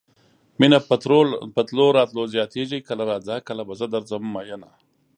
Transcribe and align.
مينه 0.59 0.77
په 1.57 1.61
تلو 1.69 1.85
راتلو 1.97 2.23
زياتيږي 2.33 2.79
کله 2.87 3.03
راځه 3.11 3.35
کله 3.47 3.61
به 3.67 3.73
زه 3.79 3.85
درځم 3.95 4.23
مينه 4.33 4.71